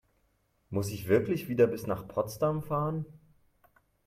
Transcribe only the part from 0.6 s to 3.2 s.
Muss ich wirklich wieder bis nach Potsdam fahren?